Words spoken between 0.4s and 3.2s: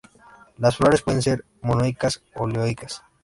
Las flores pueden ser monoicas o dioicas.